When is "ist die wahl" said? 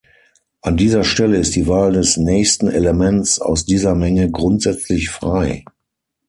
1.37-1.91